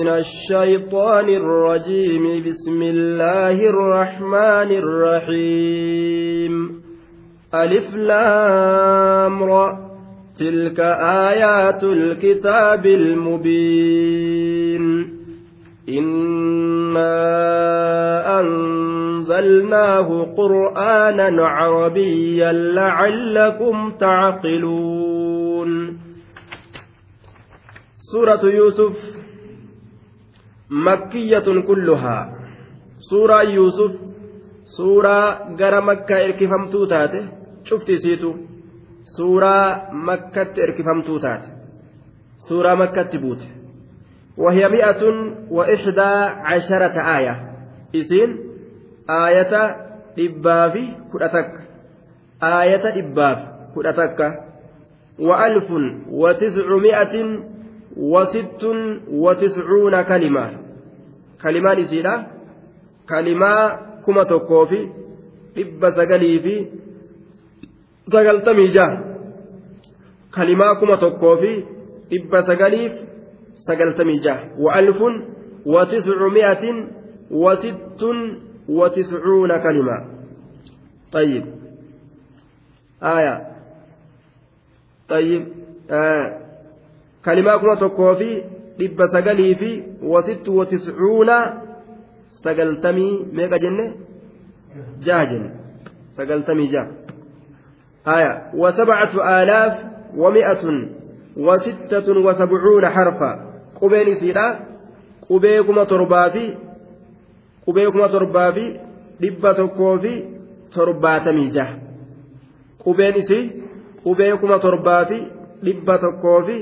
[0.00, 2.42] من الشيطان الرجيم.
[2.42, 6.82] بسم الله الرحمن الرحيم.
[7.54, 9.78] ألف لام را.
[10.38, 10.80] تلك
[11.30, 14.82] آيات الكتاب المبين.
[15.88, 17.20] إنا
[18.40, 25.98] أنزلناه قرآنا عربيا لعلكم تعقلون.
[28.12, 29.09] سورة يوسف
[30.69, 32.33] مكية كلها
[32.99, 33.91] سورة يوسف
[34.65, 35.19] سورة
[35.55, 37.27] غير مكة إركفمتو تاته
[37.63, 38.33] شفتي سيتو
[39.03, 39.55] سورة
[39.91, 41.49] مكة إركفمتو تاته
[42.37, 43.41] سورة مكة بوت
[44.37, 45.01] وهي مئة
[45.49, 46.11] وإحدى
[46.49, 47.35] عشرة آية
[47.95, 48.29] إسين
[49.09, 49.53] آية
[50.19, 51.51] إبافي كرتك
[52.43, 53.39] آية إباف
[53.75, 54.19] كرتك
[55.19, 55.71] وألف
[56.09, 57.39] وتسعمائة
[57.97, 58.63] وست
[59.11, 60.51] وتسعون كلمة
[61.42, 62.26] كلمان إسيرا
[63.08, 63.52] كلمة
[64.06, 64.88] كما تقوفي
[65.58, 66.66] إبا سقلي في
[68.12, 68.86] سقلتمي جا
[70.34, 71.64] كلمة كما تقوفي
[72.12, 72.92] إبا سقليف
[73.54, 74.98] سقلتمي جا وألف
[75.66, 76.64] وتسعمائة
[77.30, 78.02] وست
[78.68, 79.96] وتسعون كلمة
[81.12, 81.44] طيب
[83.02, 83.46] آية
[85.08, 85.48] طيب
[85.90, 86.40] آه
[87.22, 88.28] kalimaa kuma tokkoo fi
[88.80, 89.70] dhibba sagalii fi
[90.12, 91.36] wasittu watiscuuna
[92.44, 93.86] sagaltamii meeqa jenne?
[95.06, 95.50] Jaha jenne.
[96.16, 96.88] Sagaltamii jaha.
[98.14, 98.30] Aya
[98.62, 99.74] wasabcatu aalaaf
[100.22, 100.76] wami'atun
[101.46, 103.30] wasittatun wasabcuuna harfa.
[103.78, 104.46] Qubeen isiidha.
[105.28, 106.44] Qubee kuma torbaa fi
[107.64, 108.64] qubee kuma torbaa fi
[109.20, 110.12] dhibba tokkoo fi
[110.74, 111.74] torbaatamii jaha.
[112.84, 113.44] Qubeen isii
[114.04, 115.18] qubee kuma torbaa fi
[115.64, 116.56] dhibba tokkoo fi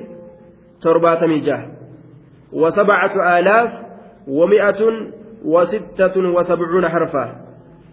[0.82, 1.77] torbaatamii jaha
[2.52, 3.70] وسبعة آلاف
[4.28, 4.80] ومئة
[5.44, 7.24] وستة وسبعون حرفا.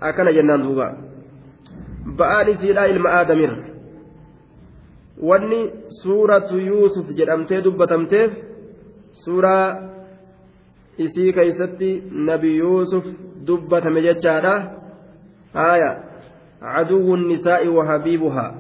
[0.04, 0.88] أكن جنان دوبا.
[2.18, 3.76] بآل سيلا إلما آدمير.
[5.16, 5.72] wanni
[6.04, 8.32] suuratu yuusuf jedhamtee dubbatamteef
[9.24, 9.80] suuraa
[10.98, 13.06] isii keeysatti nabi yuusuf
[13.48, 14.56] dubbatame jechaadha
[15.54, 15.92] haya
[16.60, 18.52] caduwwu nisaa'i wahabiibuhaa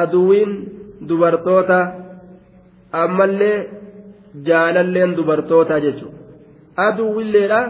[0.00, 0.52] aduwiin
[1.08, 1.78] dubartoota
[3.02, 3.68] ammallee
[4.48, 6.18] jaalalleen dubartootaa jechuudha.
[6.86, 7.60] Aduwwilleedha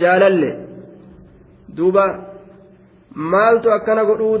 [0.00, 0.50] jaalalle
[1.76, 2.04] duuba
[3.32, 4.36] maaltu akkana godhuu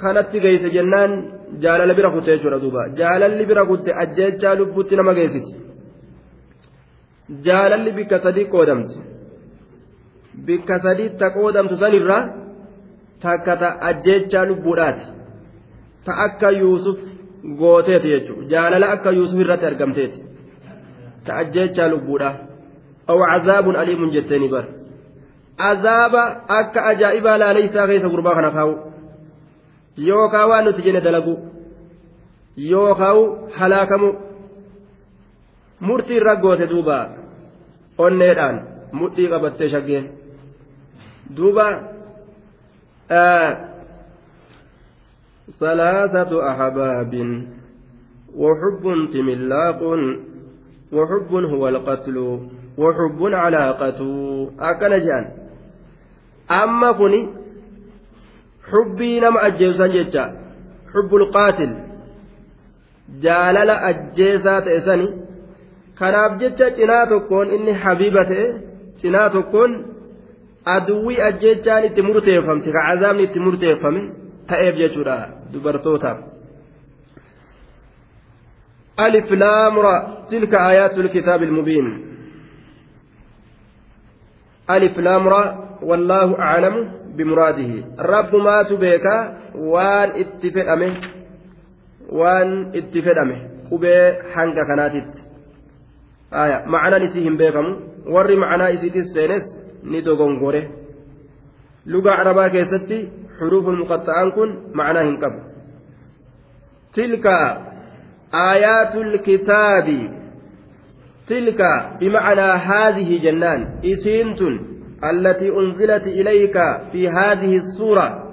[0.00, 1.12] kanatti geesse jennaan
[1.64, 2.88] jaalala bira kutte jechuudha duuba.
[3.00, 5.52] Jaalalli bira kutte ajjeechaa lubbuutti nama geessiti.
[7.46, 8.96] Jaalalli bikka sadii qoodamti.
[10.46, 12.22] Bikka sadii ta qoodamtu sanirraa
[13.22, 15.04] takka ta ajjeechaa lubbuudhaati.
[16.04, 16.98] Ta akka yuusuf
[17.60, 18.48] gooteeti jechuudha.
[18.52, 20.18] Jaalala akka yuusuf irratti argamteeti
[21.26, 22.30] ta'a jechaa lubbuudha
[23.10, 24.64] aw cazaabun aliimun jetteeni bar
[25.70, 26.22] azaaba
[26.58, 28.74] akka ajaa'ibaa laaleysaa keessa gurbaa kana kaa'u
[30.08, 31.34] yookaan waan nuti jenne dalagu
[32.70, 34.08] yookaan halaakamu
[35.80, 36.96] murtii irra goote duuba
[37.98, 40.10] onneedhaan mudhii qabattee shaggeen
[41.36, 41.66] duuba.
[45.60, 47.14] ثلاثة أحباب
[48.36, 49.80] وحب تملاق
[50.93, 52.17] وحب هو القتل
[52.77, 53.99] وحب علاقة
[54.59, 55.25] أكن جان
[56.51, 57.27] أما كني
[58.71, 60.25] حبي نما أجيسا جيتشا
[60.93, 61.71] حب القاتل
[63.23, 65.21] جالل أجيسا تأسني
[66.01, 68.45] kanaaf jecha cinaa tokkoon inni habiiba ta'e
[69.01, 69.73] cinaa tokkoon
[70.75, 74.01] aduwwii ajjechaan itti murteeffamte ka cazaabni itti murteeffame
[74.49, 75.17] ta'eef jechuudha
[75.53, 76.19] dubartootaaf.
[79.00, 81.86] ألف لام را تلك آيات الكتاب المبين.
[84.70, 85.42] ألف لام را
[85.82, 87.72] والله أعلم بمراده.
[87.98, 89.06] رب ما تبيك
[89.54, 91.00] وان اتفق أمه
[92.08, 93.38] وان اتفق أمه
[93.70, 93.96] قبي
[94.32, 95.12] حنك كناتت.
[96.32, 97.66] آية معنى نسيهم بيكم.
[98.06, 99.44] ور معنى إسيت السينس
[99.84, 100.38] ندوغون
[101.86, 103.08] لغة عربا كيستي
[103.40, 105.34] حروف المقطعان كن معناه انقب
[106.94, 107.26] تلك
[108.34, 110.10] آيات الكتاب.
[111.28, 111.62] تلك
[112.00, 113.80] بمعنى هذه جنان.
[113.84, 114.42] إسينت
[115.04, 116.56] التي أنزلت إليك
[116.92, 118.32] في هذه السورة.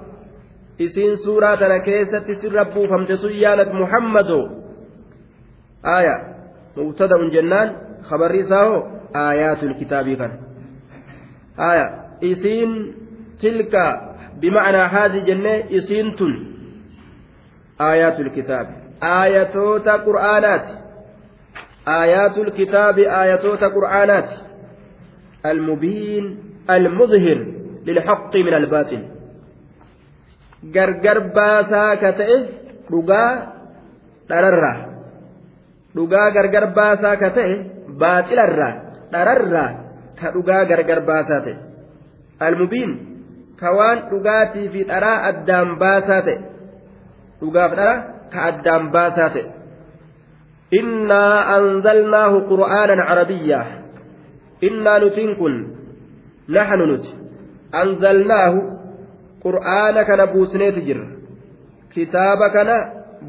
[0.80, 4.30] إسين سورة تنكيست سربو فامتسيانة محمد.
[5.86, 6.16] آية.
[6.76, 7.76] مبتدأ جنان.
[8.02, 10.32] خبر رساه آيات الكتاب كان.
[11.58, 11.86] آية.
[12.24, 12.94] إسين
[13.42, 13.74] تلك
[14.40, 15.76] بمعنى هذه جنة.
[15.76, 16.20] إسينت
[17.80, 18.83] آيات الكتاب.
[19.04, 20.72] ayatoota qur'aanaati.
[21.96, 24.36] Aayaatul kitaabi aayatoota qur'aanaati.
[25.50, 26.26] Almubiin
[26.74, 27.38] almudhir
[27.86, 29.02] lilxaqi min albaaxin
[30.74, 32.36] gargar baasaa ka ta'e
[32.90, 33.30] dhugaa
[34.28, 34.76] dhararraa.
[35.96, 37.54] Dhugaa gargar baasaa ka ta'e
[38.00, 38.74] baaxilarraa
[39.12, 39.70] dhararraa
[40.18, 41.54] ka dhugaa gargar baasaa ta'e.
[42.46, 42.92] Almubiin
[43.60, 46.36] ka waan dhugaatii fi dharaa addaan baasaa ta'e.
[47.40, 49.43] Dhugaaf dhara ka addaan baasaa ta'e
[50.79, 53.65] innaa anzalnaahu qur'aanan carabiyyaa
[54.67, 55.55] innaa nutiin kun
[56.57, 57.09] naxnu nuti
[57.81, 58.59] anzalnaahu
[59.45, 61.07] qur'aana kana buusneeti jirra
[61.95, 62.75] kitaaba kana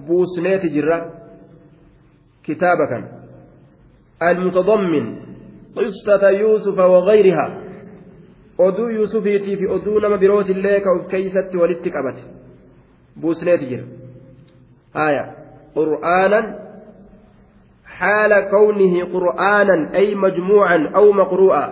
[0.07, 0.99] buusneeti jirra
[2.47, 3.09] kitaaba kana
[4.31, 5.07] المتضمن
[5.77, 7.47] قصة يوسف وغيرها
[8.67, 12.23] oduu yuusufiitii fi oduu nama birooti illee ka of keeysatti walitti qabate
[13.21, 13.85] buusneeti jira
[14.96, 15.24] haya
[15.76, 16.66] qur'aanan
[17.96, 21.66] حال كونه قرآنا أي مجموعا أو مقروءا.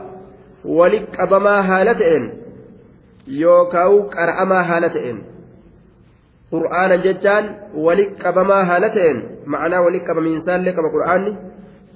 [0.65, 2.33] ولك أبما هالتين
[3.27, 5.23] يوكاو قرأما هالتين
[6.51, 9.15] قرآنا ججان ولك أبما هالتين
[9.45, 11.37] معناه ولك أبما إنسان لك قرآن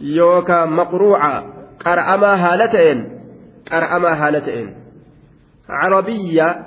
[0.02, 1.44] يوكا مقروعا.
[1.86, 3.20] قرأما هالتين
[3.72, 4.76] قرأما هالتين
[5.70, 6.66] عربية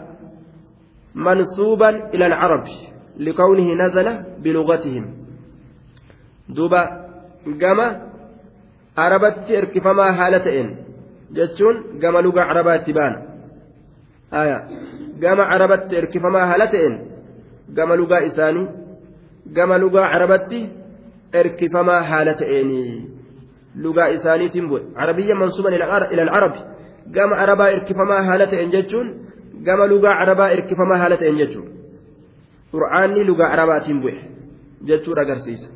[1.14, 2.64] منسوبا إلى العرب
[3.19, 4.07] لكونه نزل
[4.43, 5.05] بلغتهم
[6.49, 7.05] دوبا
[7.45, 8.01] gama
[8.95, 10.69] arabatti erkifamaa haala ta'een
[11.37, 13.19] jechuun gama lugaa arabaa itti baana
[15.19, 16.95] gama arabatti erkifamaa haala ta'een
[17.77, 18.67] gama lugaa isaanii
[19.57, 20.69] gama lugaa arabatti
[21.33, 23.09] erkifamaa haala ta'eenii
[23.83, 26.59] lugaa isaaniitiin bu'e arabiyya mansuuban ila alcarabi
[27.17, 29.07] gama arabaa erkifamaa haala ta'een jechuun
[29.67, 30.15] gama lugaa
[32.72, 34.18] qur'aanni lugaa arabaatiin bu'e
[34.88, 35.68] jechuudha agarsiisa.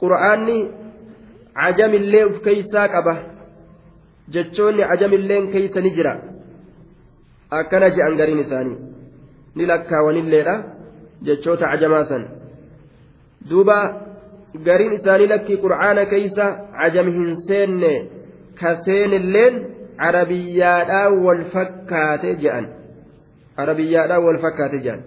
[0.00, 0.56] qura'aanni
[1.60, 3.14] cajamillee uf keeysaa qaba
[4.34, 6.14] jechoonni cajamilleen keeysa ni jira.
[7.58, 8.78] Akkana je'an gariin isaanii
[9.56, 10.54] ni lakkaawanilleedha
[11.26, 12.24] jechoota cajamaa san
[13.50, 13.78] duuba
[14.66, 16.46] gariin isaanii lakkii qur'aana keeysa
[16.80, 17.92] cajam hin seenne
[18.60, 19.54] ka seenilleen
[20.08, 22.66] arabiyyaadhaan wal fakkaate je'an.
[23.62, 25.02] Arabiyyaadhaan wal fakkaate je'an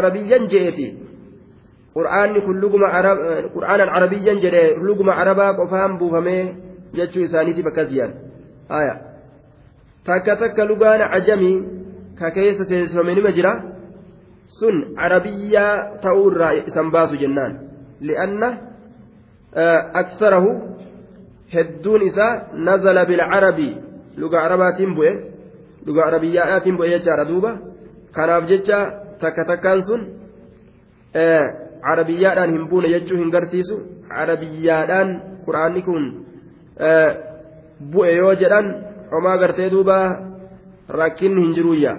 [0.00, 0.86] arabiyyan je'eeti
[1.96, 2.88] qur'aanni kun luguma
[3.54, 6.54] qur'aanan arabiyyan jedhe luguma arabaa qofaan buufamee
[6.96, 8.12] jechuu isaaniitiif akkas jiran
[8.68, 8.94] aya
[10.04, 11.58] takka takka lugaan ajamii
[12.18, 13.52] ka keessa seensifame nima jira
[14.58, 17.52] sun arabiyyaa ta'uu irraa isan baasu jennaan
[18.00, 18.48] li'anna
[20.02, 20.50] aksarahu
[21.54, 22.32] hedduun isaa
[22.68, 23.70] nazala bilcarabi
[24.16, 25.12] luga arabaatiin bu'e
[25.86, 27.50] luga arabiyyaadhaatiin bu'e jechaadha duuba
[28.16, 28.78] kanaaf jecha
[29.20, 30.00] takka takkaan sun
[31.86, 33.76] carabiyyaadhaan hin buune jechuu hin garsiisu
[34.08, 35.10] carabiyyaadhaan
[35.46, 36.04] quraanni kun
[37.92, 38.66] bu'e yoo jedhan
[39.12, 39.98] homaa gartee duuba
[40.88, 41.92] rakkinni hin jiruyya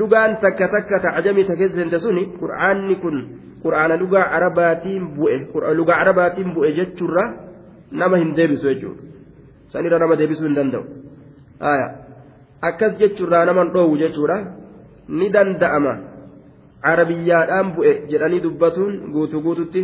[0.00, 3.16] lugaan takka takka tacjamii ta keessante suni qur'aanni kun
[3.62, 5.36] qur'aana lugaa arabaatiin bu'e
[5.78, 7.24] lugaa arabaatiin bu'e jechuurra
[8.02, 9.02] nama hin deebisu jechuudha
[9.74, 10.84] sanirra nama deebisuu hin danda'u
[12.70, 14.38] akkas jechuurraa nama hin dhoowwu jechuudha
[15.08, 15.94] ni danda'ama.
[16.84, 19.82] carabiyyaadhaan bu'e jedhanii dubbatuun guutuu guututti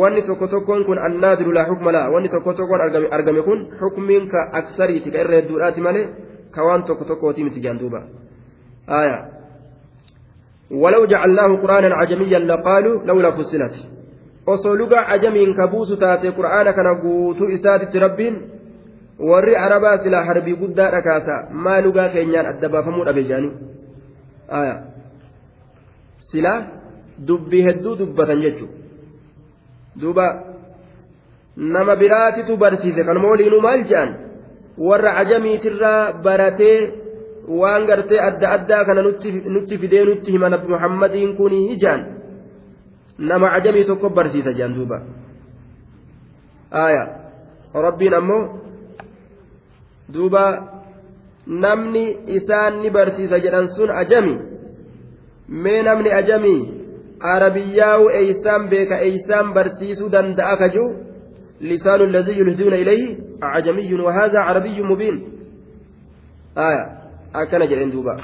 [0.00, 2.82] wanni tokko tokkoon kun annaadiru laa xukma laa wanni tokko tokkoon
[3.18, 6.04] argame kun xukmiin ka aksariiti ka irra hedduudhaati malee
[6.56, 8.02] ka waan tokko tokkooti miti jaan duuba
[8.88, 9.28] آية
[10.70, 13.74] ولو جعلناه قرآنا عجميا لقالوا لولا فصلت
[14.46, 17.46] osoo lugaa ajamiin ka buusu taate qur'aana kana guutuu
[19.30, 23.52] warri arabaa silaa harbii guddaa dhakaasa maa lugaa keenyaan adda baafamuu dhabe jaanii?
[26.30, 26.58] Silaa
[27.28, 28.80] dubbii hedduu dubbatan jechuudha
[30.00, 30.26] duuba
[31.56, 34.14] nama biraatitu barsiise kanuma waliinuu maal jedhan
[34.88, 36.78] warra ajamiitirraa baratee
[37.60, 42.06] waan gartee adda addaa kana nutti fidee nutti hima nabi muhammadiin kun ijaan
[43.18, 45.00] nama ajamii tokko barsiisa jedhan duuba.
[47.74, 48.61] Rabbiin ammoo
[50.08, 50.44] duuba
[51.46, 52.04] namni
[52.38, 54.36] isaan ni barsiisa jedhan sun ajami.
[55.48, 56.60] mee namni ajamii
[57.20, 60.90] arabiyyaa'u eeysaan beeka eeysaan barsiisuu danda'a kajuu
[61.70, 65.16] lisaanu الذي يلهدون إليه أعجمي وهذا عربي مبين
[66.58, 66.84] آية
[67.34, 68.14] أكن جلين دوبا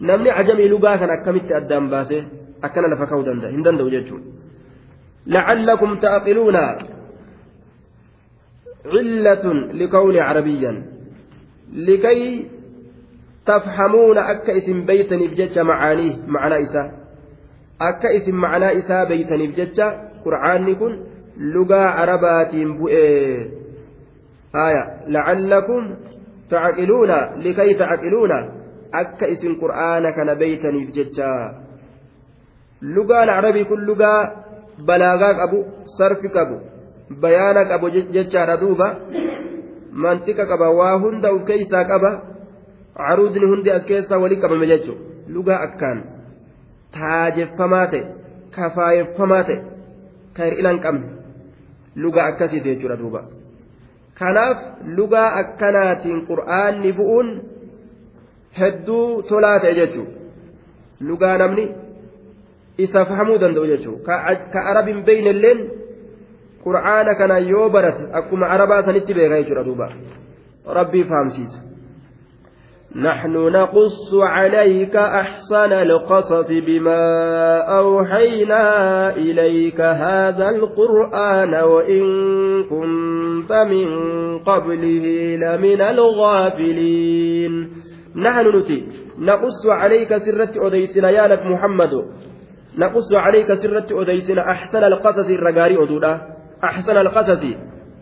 [0.00, 2.18] namni ajamii lugaa kan akkamitti addaan baase
[2.62, 4.22] akkana lafa ka'uu danda'a hin danda'u jechuun
[5.26, 6.56] لعلكم تعقلون
[8.86, 10.82] علة لكون عربيا
[11.72, 12.46] لكي
[13.46, 16.98] تفهمون أكا اسم بيتني بجج معانيه معنى إساء
[17.78, 19.86] akka isin macnaa isaa beeytaniif jecha
[20.24, 20.94] qur'aanni kun
[21.54, 23.50] lugaa arabaatiin bu'ee
[24.64, 24.82] aya
[25.16, 25.84] lacallakum
[26.50, 28.38] tacaqiluuna likay tacaqiluuna
[29.02, 31.30] akka isin qur'aana kana beeytaniif jecha
[32.82, 34.20] lugaan arabii kun lugaa
[34.90, 35.64] balaagaa qabu
[35.98, 36.58] sarfi qabu
[37.10, 38.96] bayaana qabu jechaadha duuba.
[39.92, 42.10] Mantika qaba waa hunda uf keeysaa qaba.
[42.96, 45.02] Caruudni hundi as keessaa walii qabame jechuudha.
[45.28, 45.98] Lugaa akkaan
[46.92, 48.02] taajeffamaa ta'e
[48.56, 49.58] kafaayeffamaa ta'e
[50.36, 51.06] ka hir'ina qabne
[51.96, 53.22] lugaa akkasiiti jechuudha duuba.
[54.18, 54.58] Kanaaf
[54.98, 57.28] lugaa akkanaatiin qur'aanni bu'uun
[58.60, 60.12] hedduu tolaa ta'e jechuudha.
[61.00, 61.64] Lugaa namni
[62.78, 64.22] isa fahamuu danda'u jechuudha.
[64.52, 65.60] Ka arabin beeyne illeen
[66.64, 69.88] qur'aana kana yoo barate akkuma arabaa sanitti beeka jechuudha duuba.
[70.66, 71.68] Rabbii fahamsiisa.
[72.96, 77.04] نحن نقص عليك أحسن القصص بما
[77.78, 82.02] أوحينا إليك هذا القرآن وإن
[82.64, 83.88] كنت من
[84.38, 87.72] قبله لمن الغافلين
[88.16, 88.86] نحن نتي
[89.18, 91.90] نقص عليك سرة أديسنا يا محمد
[92.78, 97.44] نقص عليك سرة أديسنا أحسن القصص الرقاري أدودا أحسن القصص.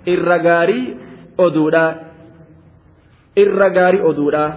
[0.09, 0.97] الرقاري
[1.41, 1.95] أدودا.
[3.39, 4.53] الرقاري أدودا.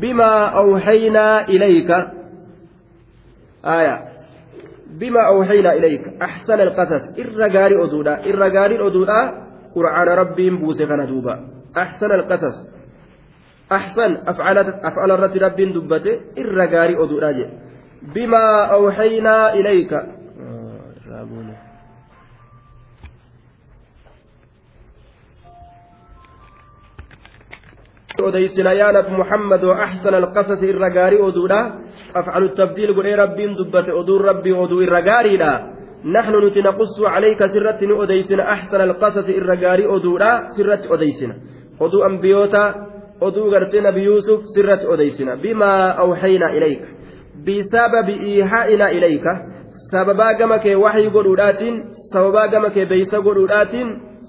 [0.00, 1.90] بما أوحينا إليك.
[3.64, 4.04] آية.
[5.00, 6.22] بما أوحينا إليك.
[6.22, 7.18] أحسن القصص.
[7.18, 8.24] إرغاري أدودا.
[8.24, 9.20] إرغاري أدودا.
[9.74, 11.48] قرآن ربي بوسي دوبا.
[11.78, 12.56] أحسن القصص.
[13.72, 14.16] أحسن.
[14.26, 17.50] أفعال أفعال الرد ربي دبته إرغاري أدودا
[18.14, 20.23] بما أوحينا إليك.
[28.22, 31.72] Odeysina yaa nabi muhammad axsana alqasasi irra gaarii oduudha
[32.14, 35.60] afcalu tabdiil godhee rabbiin dubbate oduun rabbii oduu irra gaariidha
[36.04, 41.34] naxnu nuti naqussu calayka sirratti ni odeysina axsana alqasasi irra gaarii oduudha sirratti odeysina
[41.80, 42.74] oduu ambiyoota
[43.20, 46.86] oduu gartee nabi yuusuf sirratti odeysina bimaa awxaynaa ilayka
[47.44, 49.40] bisababi iihaa'inaa ilayka
[49.90, 51.10] sababaa gama kee waxyi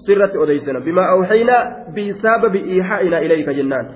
[0.04, 1.62] sirratti odeysina bimaa awxaynaa
[1.94, 3.86] bisababi iihaa'inaa ilayka jennaan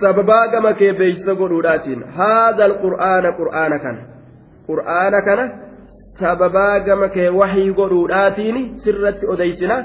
[0.00, 4.00] sababaa gama kee beeysa godhuudhaatiin haadha alqur'aana qur'aana kana
[4.70, 5.44] qur'aana kana
[6.20, 9.76] sababaa gama kee waxii godhuudhaatiin sirratti odeysina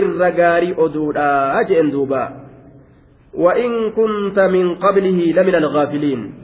[0.00, 2.22] irra gaarii oduudhaa jeen duuba
[3.44, 6.34] وإن كنت من قبله لمن الغافلين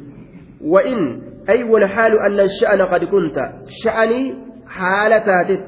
[0.65, 3.37] وإن أي والحال أن الشأن قد كنت
[3.85, 4.35] شأني
[4.69, 5.67] حالتاتت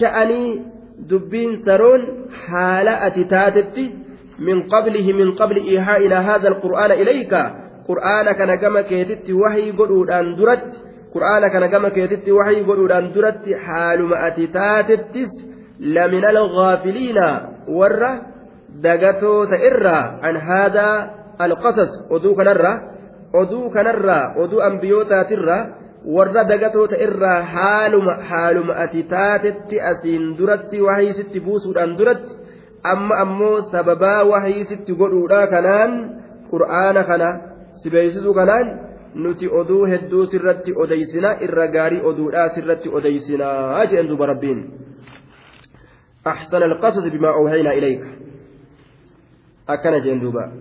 [0.00, 0.62] شأني
[1.10, 2.02] dubbiin saroon
[2.46, 3.84] haala ati taatetti
[4.38, 7.42] min qablihi min qabli ihaa'ina haadha alqur'aana ilayka
[7.88, 10.78] qur'aana kana gama keetitti wahii godhuudhaan duratti
[11.14, 15.30] qur'aana kana gama keetitti wahii godhuudhaan duratti haaluma ati taatettis
[15.96, 17.26] lamina alghaafiliina
[17.78, 18.12] warra
[18.86, 20.96] dagatoota irraa an haadaa
[21.46, 22.76] alqasas oduu kanarraa
[23.40, 25.62] oduu kanarraa oduu ambiyootaatirraa
[26.04, 32.36] warra dagatoota irraa haaluma haaluma ati taatetti asiin duratti wahiisitti buusuudhaan duratti
[32.92, 35.98] amma ammoo sababaa wahiisitti godhuudha kanaan
[36.50, 37.28] qur'aana kana
[37.82, 38.72] si beeksisuu kanaan
[39.14, 44.64] nuti oduu hedduu sirratti odeysina irra gaarii oduudhaa sirratti odeysinaa jeen duba rabbiin
[46.26, 48.04] أحسن القصص بما أوحينا إليك
[49.68, 50.52] أكن جندوبا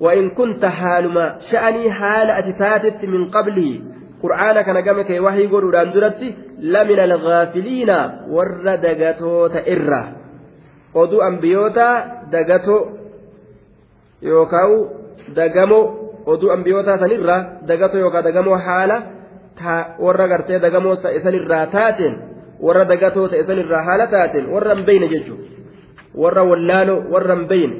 [0.00, 3.80] وإن كنت حالما شأني حال أتتاتت من قبله
[4.24, 6.28] qur'aana kana gama kee wahii godhuudhaan duratti
[6.74, 7.96] lamina alghaafiliina
[8.36, 10.02] warra dagatoota irra
[11.02, 11.86] oduu ambiyoota
[12.34, 12.80] dagatoo
[14.22, 14.72] yookaan
[15.38, 15.84] dagamoo
[16.26, 17.36] oduu ambiyoota sanirra
[17.68, 19.02] dagatoo yookaan dagamoo haala
[20.04, 22.14] warra gartee dagamoo sanirraa taateen
[22.66, 25.48] warra dagatoo ta'e sanirraa haala taateen warra hin beeyne jechuudha
[26.22, 27.76] warra wallaaloo warra hin beeyne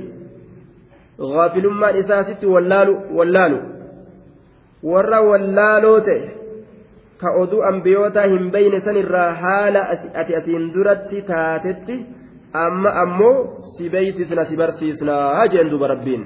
[1.36, 3.58] gaafilummaan isaa sitti wallaalu wallaalu.
[4.92, 6.22] Warra wallaaloo ta'e
[7.24, 9.88] ka oduu ambiyoota hin beyne sanirraa haala
[10.22, 11.98] ati asiin duratti taatetti
[12.64, 13.36] amma ammoo
[13.74, 16.24] si beeysisna si barsiisnaa jeen duba rabbiin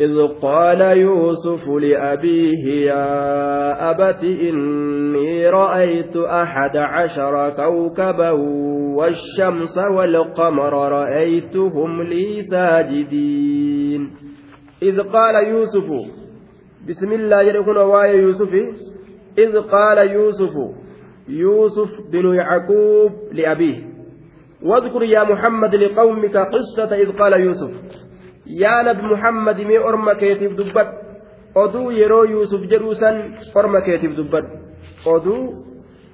[0.00, 8.30] إذ قال يوسف لأبيه يا أبت إني رأيت أحد عشر كوكبا
[8.96, 13.83] والشمس والقمر رأيتهم لي ساجدين
[14.88, 15.88] إذ قال يوسف
[16.88, 18.52] بسم الله يكون واي يوسف
[19.38, 20.54] إذ قال يوسف
[21.28, 23.78] يوسف بن يعقوب لأبيه
[24.62, 27.72] واذكر يا محمد لقومك قصة إذ قال يوسف
[28.46, 31.04] يا نبي محمد مي أرمك يتيب دبت
[31.54, 34.58] yuusuf jedhuu san orma keetiif dubbadhu
[35.06, 35.64] oduu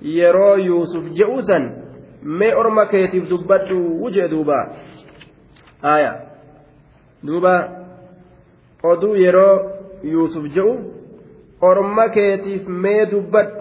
[0.03, 1.63] yeroo yuusuf jedhuu san
[2.23, 4.77] mee orma keetiif dubbadhu wujee duuba
[5.83, 6.13] aya
[7.23, 7.80] duuba
[8.83, 9.55] oduu yeroo
[10.15, 10.75] yuusuf jedhu
[11.61, 13.57] orma keetiif mee dubbadhu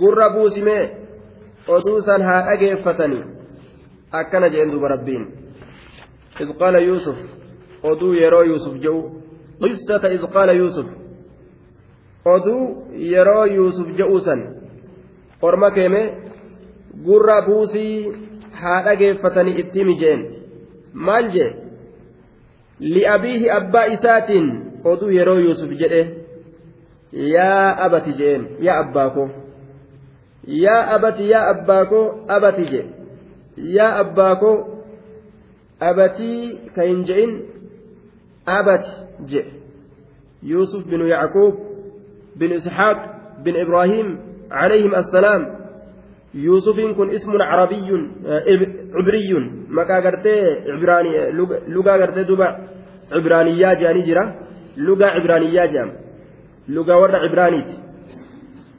[0.00, 0.82] gurra buusimee
[1.68, 3.24] oduu san haa dhageeffatanii
[4.20, 5.24] akkana jeen duuba rabbiin
[6.40, 7.16] إذ قال يوسف
[7.90, 9.00] oduu yeroo yuusuf jedhu
[9.60, 10.86] qissata iz qaala yuusuf
[12.34, 12.62] oduu
[13.12, 14.40] yeroo yuusuf jedhu san
[15.42, 16.02] orma keeme
[17.06, 18.12] gurra buusii
[18.60, 20.20] haa dhageeffatanii itti mijeen
[20.94, 21.50] maal jee
[22.94, 24.48] li'abiihi abbaa isaatiin
[24.84, 26.02] oduu yeroo yuusuf jedhe
[27.12, 29.28] yaa abati jeen yaa abbaa koo
[30.64, 32.04] yaa abati yaa abbaa koo
[32.36, 32.82] abati je
[33.78, 34.56] yaa abbaa koo
[35.90, 37.32] abatii ka hin je'in
[38.48, 38.86] أبت
[39.30, 39.38] ج
[40.42, 41.54] يوسف بن يعقوب
[42.36, 42.96] بن إسحاق
[43.44, 44.18] بن إبراهيم
[44.50, 45.58] عليهم السلام
[46.34, 47.90] يوسف كن اسم عربي
[48.94, 49.32] عبري
[49.68, 50.34] مكا غرتي
[50.74, 51.30] عبراني
[51.68, 52.48] لغا غرتي دوبا
[53.12, 54.24] عبرانية جاني جرا
[54.76, 55.92] لغا عبرانية جام
[56.68, 57.70] لغا ورد عبرانيت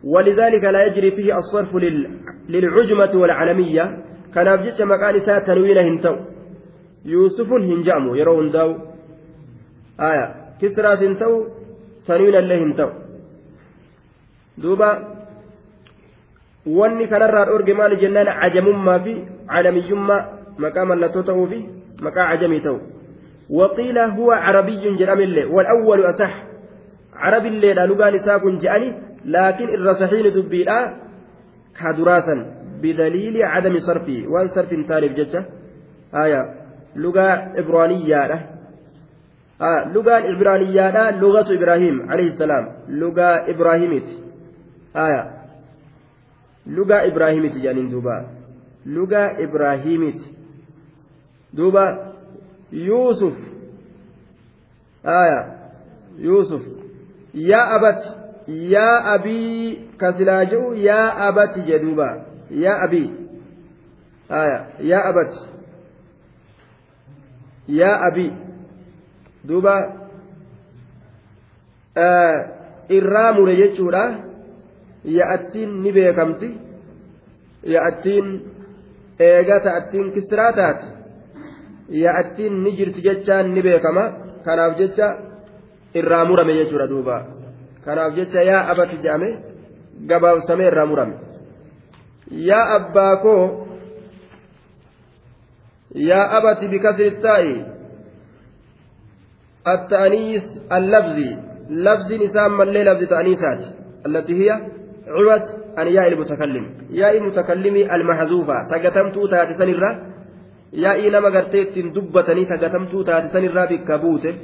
[0.03, 1.75] ولذلك لا يجري فيه الصرف
[2.49, 3.85] للعجمة والعلمية
[4.33, 6.15] كان أبجد مكان تنوين هنتو
[7.05, 8.93] يوسف هنجامو يرون داو
[9.97, 11.47] aya kisraas hin ta'u
[12.05, 12.91] tanwiinallee hin ta'u.
[14.57, 14.89] Duuba
[16.65, 18.33] wanni kanarraa dhorge maali jennaan?
[18.41, 19.13] Cajamummaa fi
[19.51, 20.25] calamiyyummaa
[20.65, 21.59] maqaa mallattoo ta'uu fi
[22.01, 22.79] maqaa cajamii ta'u
[23.49, 26.43] وقيل هو عربي جرام الله والأول أصح
[27.15, 28.93] عربي الليل لغان ساكن جأني
[29.25, 30.93] لكن الرسحين دبيلا
[31.79, 32.35] كدراسا
[32.81, 35.45] بدليل عدم صرفه وان صرف تالف ججة
[36.15, 36.41] آية
[36.95, 37.27] لغة
[37.59, 38.53] إبرانية
[39.93, 44.17] lugaan ibraaniyyaadha lugatu ibraahim alayhi salaam lugaa ibraahimiiti
[44.93, 45.21] aya
[46.67, 48.25] lugaa ibraahimiiti jedhaniin duuba
[48.85, 50.27] lugaa ibraahimiiti
[51.57, 51.83] duuba
[52.71, 53.33] yuusuf
[55.03, 55.39] aya
[56.19, 56.61] yuusuf
[57.33, 58.09] yaa abati
[58.73, 62.07] yaa abii kasilaa jedhu yaa abati jedhuuba
[62.51, 63.09] yaa abii
[64.29, 64.57] aya
[64.91, 65.39] yaa abati
[67.67, 68.31] yaa abii
[69.47, 69.75] duuba
[72.97, 74.03] irraa mure jechuudha
[75.17, 76.49] ya'attiin ni beekamti
[77.73, 78.27] ya'attiin
[79.25, 80.85] eega ta'attiin kisraa taate
[82.03, 84.03] ya'attiin ni jirti jechaan ni beekama
[84.45, 85.07] kanaaf jecha
[85.99, 87.17] irraa murame jechuudha duuba
[87.85, 89.29] kanaaf jecha yaa abati jedhame
[90.09, 91.15] gabaabsamee irraa murame
[92.49, 93.43] yaa abbaa koo
[96.09, 97.55] yaa abati bikasri taa'i
[99.67, 101.37] التأنيث اللفظي
[101.69, 103.61] لفظ نساء ملي لفظ تأنيثات
[104.05, 104.49] التي هي
[105.05, 106.65] curwat an yaa ilmutakallim
[106.99, 109.89] yaa ilmutakallimi almahazuufa taggatamtuu taate sanirra
[110.83, 114.35] yaa'ii nama gartee ittiin dubbatanii taggatamtuu taate sanirraa bikka buute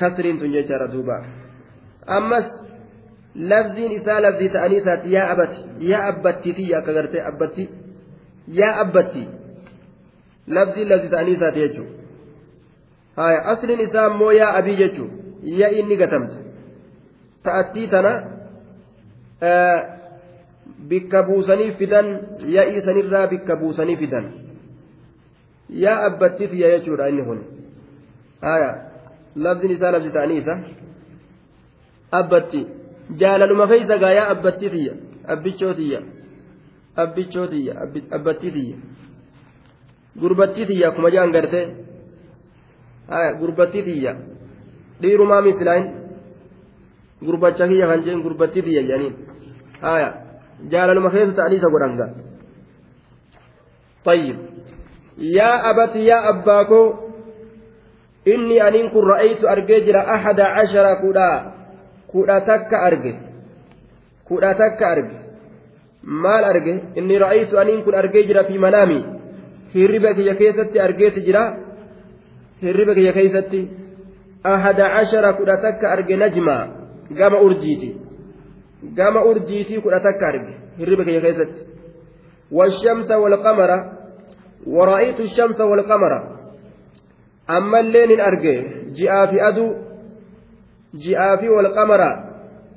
[0.00, 1.20] kasriin tun jechaadha duuba
[2.18, 2.50] ammas
[3.52, 7.68] lafziin isaa lafzii ta'anii isaati yaa abati yaa abbattiiti akka gartee abbatti
[8.60, 9.24] yaa abbatti
[10.58, 11.92] lafziin lafzii ta'anii isaati jechuudha
[13.22, 16.36] haya asliin isaa immoo yaa abii jechuudha yaa inni gatamte
[17.48, 18.14] ta'attii tana.
[20.88, 22.08] bikka buusanii fidan
[22.56, 24.30] yaa'ii sanirraa bikka buusanii fidan.
[25.84, 27.40] Yaa abbatti fiya jechuudha inni kun.
[28.40, 28.70] Haya
[29.36, 30.58] labdiin isaa labsi ta'anii isa.
[32.20, 32.66] Abbatti
[33.18, 34.94] jaalaluma feeysa gaa yaa abbatti fiya
[35.34, 36.00] abbichoo tiyya
[36.96, 37.74] abbichoo tiyya
[38.10, 38.76] abbatti tiyya
[40.20, 41.66] gurbatti tiyya akkuma jaan gartee
[43.08, 44.16] haya gurbatti tiyya
[45.02, 46.01] dhiirumaa misilaayin
[47.26, 49.14] gurbacha kiyya kan jeen gurbattii tiyya jedhaniin
[49.80, 50.08] haya
[50.72, 52.08] jaalaluma keessa ta'anii isa godhanga
[54.02, 54.36] طيب
[55.18, 56.82] يا أبت يا أباكو
[58.26, 61.30] إني أنين كن رأيت أرججر أحد عشر كودا
[62.10, 63.14] كودا تك أرجه
[64.26, 65.22] كودا تك أرجه
[66.02, 69.04] maal arge inni ra'aytu aniin kun argee jira fi manaami
[69.74, 71.42] hirriba kiyya keessatti argeeti jira
[72.62, 73.60] hirriba kiyya keeysatti
[74.44, 76.81] ahada cashara kudha takka arge najmaa
[77.18, 77.96] gama urjiiti
[78.96, 81.72] gama urjiitii kudha takka arge hirriba kiyya keessatti.
[82.52, 83.92] والشمس والقمر
[84.66, 86.12] ورأيت الشمس والقمر
[87.50, 89.66] أما الليل أرجع جاء في أدو
[90.94, 92.00] جاء في والقمر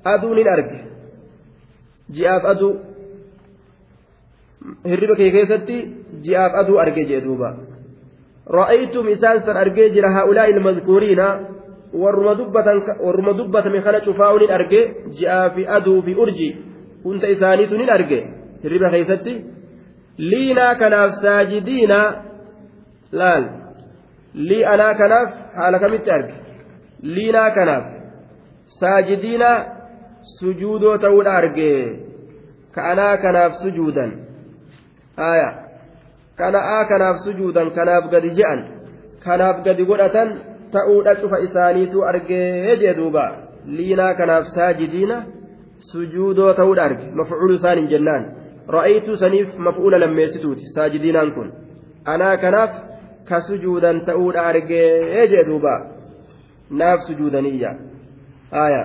[0.06, 0.82] أدو أرجع
[2.10, 2.76] جاء في أدو
[4.86, 5.94] هربك كيستي
[6.24, 7.58] جاء في أدو أرجع جدوبا
[8.48, 11.20] رأيتم إسان سن أرجيجر هؤلاء المذكورين
[12.04, 14.82] warruma dubbatame kana cufaa'u nin arge
[15.18, 16.50] ji'aa fi aduu fi urji
[17.04, 18.20] hunda isaaniitu nin arge
[18.64, 19.36] hirriba keessatti
[20.32, 22.08] liinaa kanaaf saajidiinaa
[23.22, 23.46] laal
[24.50, 25.30] lii anaa kanaaf
[25.60, 26.36] haala kamitti arge
[27.18, 27.86] liinaa kanaaf
[28.80, 29.58] saajidiinaa
[30.38, 31.72] sujuudoo ta'uudha arge
[32.76, 34.12] ka anaa kanaaf sujuudan
[35.30, 35.50] aya
[36.42, 38.66] kana'aa kanaaf sujuudan kanaaf gadi je'an
[39.26, 40.36] kanaaf gadi godhatan
[40.78, 43.26] ta'uudha cufa isaaniitu argee jee duuba
[43.78, 45.22] liinaa kanaaf saajidiina
[45.92, 48.28] sujuudoo ta'uudha arge mafcuulu isaan hin jennaan
[48.78, 51.54] ra'aytuu saniif maf'uula lammeessituuti saajidiinaan kun
[52.16, 52.78] anaa kanaaf
[53.30, 55.74] ka sujuudan ta'uudha argee jee duuba
[56.82, 57.72] naaf sujuudaniyya
[58.66, 58.84] aya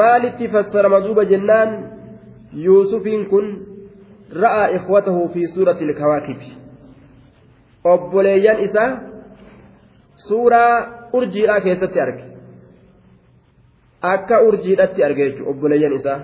[0.00, 1.74] maalitti fassarama duuba jennaan
[2.66, 3.50] yuusufiin kun
[4.42, 6.52] ra'aa ikhwatahu fi suurati ilkawaakibi
[7.94, 8.90] obboleeyyan isaa
[10.28, 10.74] suuraa
[11.12, 12.24] urjiidhaa keessatti arge
[14.12, 16.18] akka urjiidhatti arge jechuudha obboleeyyan isaa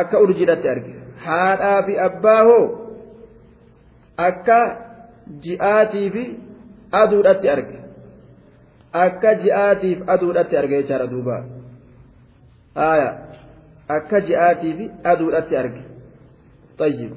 [0.00, 0.94] akka urjiidhatti arge
[1.26, 2.64] haadhaa fi abbaa hoo
[4.28, 4.58] akka
[5.46, 6.24] ji'aatii fi
[7.02, 7.78] aduudhatti arge
[8.92, 11.36] akka ji'aatiif aduudhatti arge jechaadha duuba
[13.96, 14.78] akka ji'aatiif
[15.14, 15.82] aduudhatti arge
[16.78, 17.12] tayyib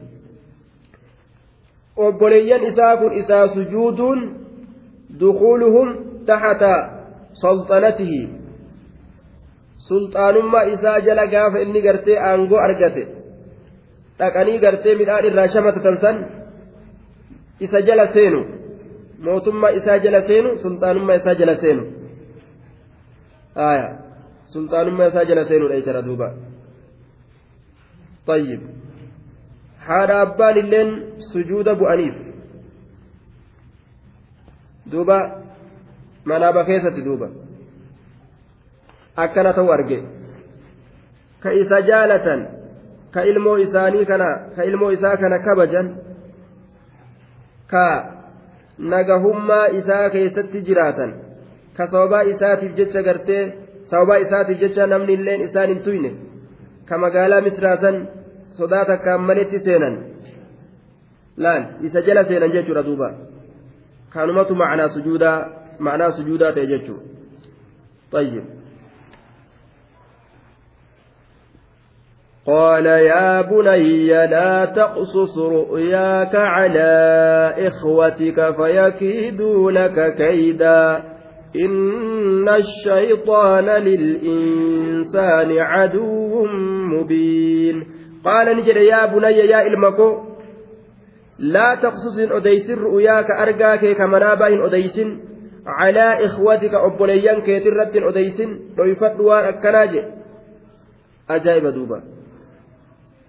[1.96, 4.20] obboleeyyan isaa kun isaa sujuuduun
[5.20, 5.88] dukuuluhum
[6.26, 6.72] taxata
[7.42, 8.28] sulxanatihi
[9.88, 13.02] sulxaanummaa isaa jala gaafa inni gartee aangoo argate
[14.18, 16.16] dhaqanii gartee midhaan irraa shamatatan san
[17.60, 18.40] isa jala seenu
[19.24, 21.82] mootummaa isaa jala seenu sulxaanummaa isaa jala seenu
[23.70, 23.88] aya
[24.54, 26.30] sulxaanummaa isaa jala seenudha jechara duuba
[28.26, 28.60] طيب
[29.87, 30.89] haadha abbaan illeen
[31.31, 32.15] sujuuda bu'aniif.
[34.91, 35.17] Duuba
[36.25, 37.27] manaaba keessatti duuba.
[39.23, 39.99] Akkana ta'u arge.
[41.41, 42.41] Ka isa jaalatan
[43.13, 45.87] ka ilmoo isaanii kana ka ilmoo isaa kana kabajan
[47.73, 47.85] ka
[48.93, 51.13] nagahummaa isaa keessatti jiraatan
[51.77, 53.43] ka sababaa isaatiif jecha gartee
[53.91, 56.11] sababaa isaatiif jecha namni illeen isaan hin tuyne
[56.89, 58.01] ka magaalaa misraasan
[58.57, 59.95] sodaa takkaan maletti seenan
[61.37, 63.09] laal isa jala seenan jechuudha duuba
[64.13, 65.37] kanumatu macnaa sujuudaa
[65.79, 67.13] macnaa sujuudaa ta'e jechuudha
[68.11, 68.43] طيب
[72.45, 76.93] قال يا بني لا تقصص رؤياك على
[77.67, 81.03] إخوتك فيكيدوا لك كيدا
[81.55, 86.45] إن الشيطان للإنسان عدو
[86.93, 87.94] مبين
[88.25, 90.09] قال نجد يا بني يا إلمكو
[91.39, 94.97] لا تقصص أديس رؤياك أرقاك كمنابا إن أديس
[95.65, 98.39] على إخوتك أبوليان كيترت أديس
[98.79, 99.93] ويفتوا وان أكناج
[101.29, 102.15] أجائب دوبا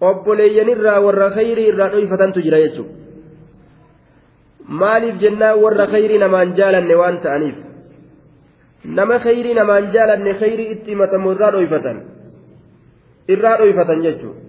[0.01, 2.95] obboleeyyanirraa warra khayrii irraa dhoyfatantu jira jechuudha
[4.81, 7.59] maaliif jennaan warra khayrii namaan jaalanne waan ta'aniif
[8.99, 12.03] nama khayrii namaan jaalanne khayrii itti himatamu irraa dhoyfatan
[13.37, 14.46] irraa dhoyfatan jechuudha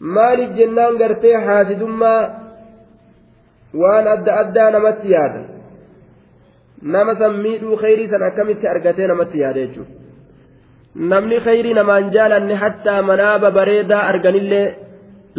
[0.00, 2.22] maaliif jennaan gartee haasidummaa
[3.80, 5.40] waan adda addaa namatti yaada
[6.82, 9.98] nama san miidhuu khayrii san akkamitti argatee namatti yaada jechuudha.
[10.94, 14.66] namni khayrii namaan jaalanne hattaa manaaba bareedaa arganillee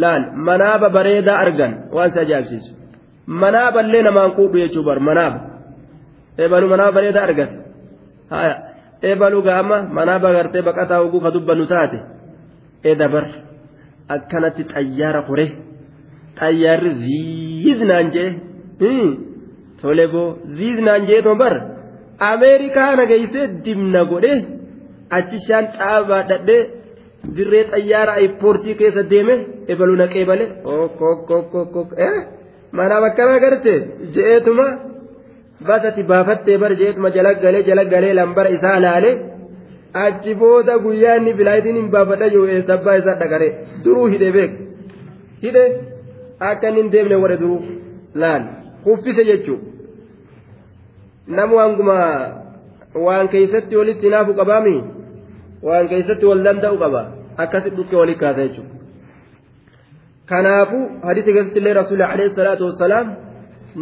[0.02, 2.70] laal manaaba bareedaa argan waan si ajaa'ibsiisu
[3.42, 5.38] manaaballee namaan quudhu jechuu bar manaaba
[6.38, 7.56] eebalu manaaba bareedaa argate
[8.30, 8.54] haya
[9.08, 11.98] eebalu gaama manaaba gartee baqataa oguu ka dubbannu taate
[12.92, 13.24] edabar
[14.14, 15.46] akkanatti xayyaara kore
[16.40, 18.30] xayyaarri ziiznaan jee
[19.80, 21.54] tole boo ziiznaan jee bar
[22.30, 24.34] ameerikaa nageessee dimna godhe.
[25.18, 26.62] achishaan xaabaa dhadhee
[27.36, 29.34] dirree xayyaara ayippoortii keessa deeme
[29.72, 30.44] ebalu naqee bale
[32.78, 33.72] manaaf akkana garte
[34.14, 34.66] je'eetuma
[35.68, 39.10] basati baafattee bar je'eetuma jala galee jala galee lambara isaa laale
[40.04, 43.48] achi booda guyyaa inni bilaayitiin hin baafadha yoo eessabbaa isaa dhaqare
[43.84, 44.52] duruu hidhe beek
[45.42, 45.64] hidhe
[46.50, 47.60] akka inni hin deemne warre duruu
[48.24, 48.46] laal
[48.84, 49.66] kuffise jechuudha
[51.36, 51.98] nama waanguma
[53.06, 54.76] waan keessatti walitti hinaafu qabaami.
[55.62, 57.02] waan keessatti wal danda'u qaba
[57.42, 58.74] akkasi dhukke walii kaasa jechuudha
[60.30, 63.08] kanaafuu hadiisa keessatti illee rasuulli alayhi salaatu wassalaam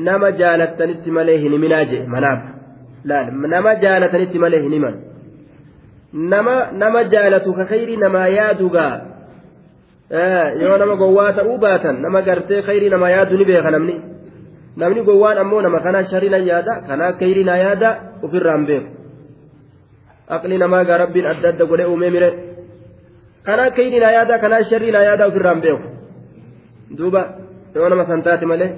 [0.09, 2.41] nama jaalattanitti malee hin himinaa jee manaaf
[3.13, 4.97] laal nama jaalatanitti malee hin himan
[6.13, 8.95] nama nama jaalatu ka khayrii namaa yaadugaa
[10.61, 13.97] yoo nama gowwaa ta'uu baatan nama gartee khayrii namaa yaadu ni beeka namni
[14.77, 17.91] namni gowwaan ammoo nama kanaa sharina yaada kanaa kayrina yaada
[18.25, 18.89] ofirraan beeku
[20.37, 22.31] aqli namaa gaa rabbiin adda adda godhee uumee mire
[23.47, 25.87] kanaa kayrina yaada kanaa sharina yaada ofirraan beeku
[26.99, 27.23] duuba
[27.75, 28.71] yoo nama san taate malee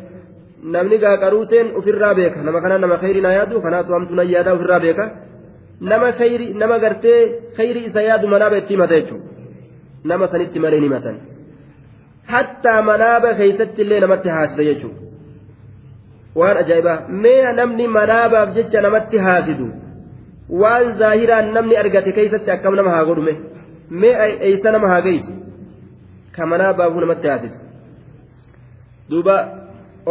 [0.75, 5.05] namni gaa qaruuteen ofirraa beeka nama kanaa nama kayrina yaadu kanaatu hamtunan yaada ofirraa beeka
[5.81, 7.21] nama kayri nama gartee
[7.57, 9.29] kayri isa yaadu manaaba itti himata jechuudha
[10.05, 11.17] nama sanitti malee himatan
[12.33, 15.01] hattaa manaaba keeysatti illee namatti haasisa jechuudha.
[16.37, 19.69] waan ajaa'ibaa mee namni manaabaaf jecha namatti haasidu
[20.63, 23.35] waan zaahiraan namni argate keessatti akkam nama haa godhume
[24.03, 25.33] mee eeysa nama haa geessu
[26.37, 27.57] ka manaabaafuu namatti haasidu
[29.11, 29.37] duuba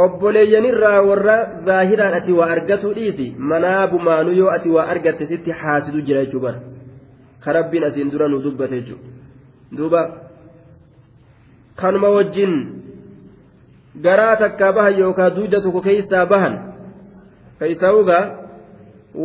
[0.06, 6.26] obboleeyyanirraa warra zaahiraan ati waa argatu dhiisi manaabumaanu yoo ati waa argatte sitti haasidu jira
[6.26, 6.60] jechuu bara.
[7.44, 9.10] Ka rabbiin asiin dura nu dubbate jechuudha
[9.78, 10.02] duuba
[11.76, 12.54] kanuma wajjin.
[14.04, 16.56] garaa takkaa bahan yookaan duuda tokko keessaa bahan
[17.60, 18.24] keessaa ugaa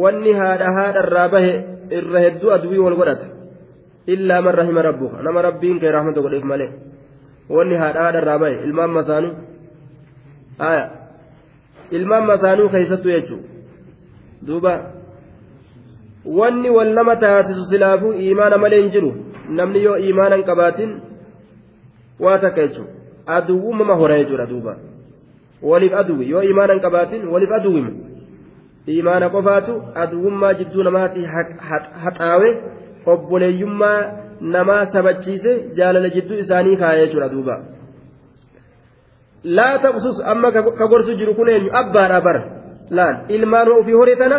[0.03, 1.53] wanni haadha haadharraa bahe
[1.99, 3.27] irra hedduu aduwii wal godhata.
[4.07, 5.23] Illaa man rahima rabbuka.
[5.23, 6.71] Nama rabbiin kee rahmata godheef malee.
[7.49, 9.33] Wanni haadha haadharraa bahe ilmaan masaanuu
[11.91, 13.49] ilmaan masaanuu keessattuu jechuudha
[14.47, 14.73] duuba.
[16.25, 19.15] Wanni wal nama taasisu silaafuu imaana malee hin jiru.
[19.49, 21.01] Namni yoo imaana qabaatin
[22.21, 22.93] waa takka jechuudha.
[23.27, 24.77] aduwwumama hora jechuudha duuba.
[25.63, 27.91] Waliif aduwwi yoo imaanan qabaatin waliif aduwwima
[28.87, 31.25] imaana qofaatu aduwwummaa jidduu namaati
[32.05, 32.63] haxaawe
[33.07, 37.63] obboleeyyummaa namaa sabachiise jaalala jidduu isaanii kaa'ee jechuudha duuba
[39.45, 42.43] laa taqsus amma ka gorsu jiru kun eenyu abbaadha bara
[42.91, 44.39] laal ilmaan ofii horii tana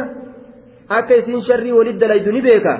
[0.97, 2.73] akka isiin sharrii walit dalaydu ni beeka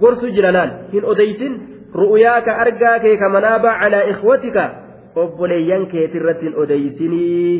[0.00, 1.54] gorsu jira laal hin odeysin
[2.00, 4.64] ru'uyaaka argaa kee ka manaaba calaa ikhwatika
[5.22, 7.54] obboleeyyan keetirratti hin odeysinii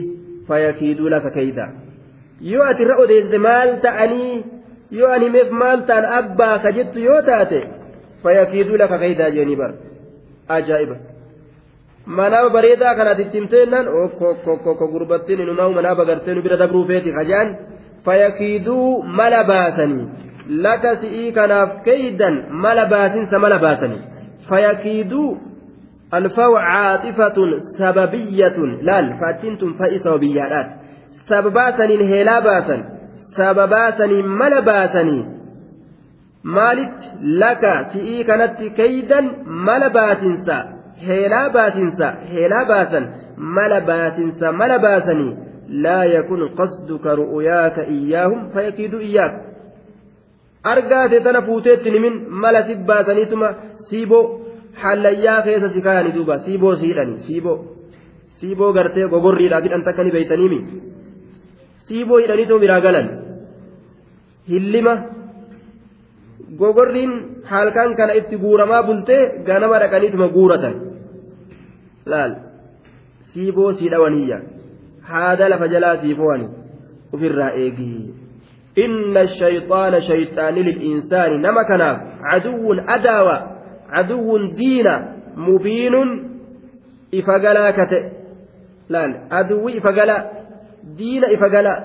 [0.48, 1.66] fayakiiduu lafa keeyda
[2.52, 4.44] yoo ati irra odeessite maal ta'anii
[5.00, 7.60] yoo ani himeef maal ta'an abbaa ka jettu yoo taate
[8.22, 9.72] fayakiiduu lafa keeydaa jeeni bar
[10.58, 10.96] ajaa'iba
[12.06, 17.56] manaa bareedaa kanaati itti himteennaan okko gurbattiin inumaa manaa bagartee nu bira dabruu feeti kajaan.
[18.04, 20.06] Fayakiiduu mala baasanii.
[20.64, 24.02] Laka si'ii kanaaf keeydan mala baasinsa mala baasanii.
[24.48, 25.38] Fayakiiduu
[26.18, 28.78] alfaa'u caaxifatun sababiyyatun.
[28.90, 30.74] Laal faattiintun fa'i sababiyyaadhaati
[31.28, 32.84] sababaasaniin heelaa baasan.
[33.36, 35.24] Sababaasaniin mala baasanii.
[36.42, 37.06] Maalitti?
[37.42, 40.75] Laka si'ii kanatti keeydan mala baasinsa.
[41.06, 43.04] heelaa baasinsa heelaa baasan
[43.56, 45.32] mala baasinsa mala baasanii
[45.84, 49.34] laa yakun qasduka ru'uyaaka iyyaahum fayakiidu iyyaak.
[50.72, 53.48] Argaate tana fuuteetti nimin mala si baasaniituma
[53.88, 54.24] siiboo
[54.82, 57.58] hallayyaa keessa si kaayanii duuba siiboo siidhani siiboo
[58.40, 60.58] siiboo gartee gogorriidhaa hidhan takka ni beeytaniimi
[61.86, 63.08] siiboo hidhaniituma biraa galan.
[64.48, 64.94] Hillima
[66.58, 67.12] gogorriin
[67.50, 70.74] halkan kana itti guuramaa bultee ganama dhaqaniituma guuratan.
[72.06, 72.36] laal.
[73.32, 73.90] Siiboo sii
[75.08, 76.48] haada lafa jalaa sii fo'ani
[77.14, 78.14] ofirraa eegii
[78.84, 83.36] inna shayxaana shayxaanni lil'insaani nama kanaaf caduwwun adaawa
[83.92, 84.94] caduwwun diina
[85.48, 86.10] mubiinun
[87.10, 88.00] ifa galaa kate.
[88.88, 89.12] Laal.
[89.30, 90.24] Aduwwi ifa galaa
[90.98, 91.78] diina ifa galaa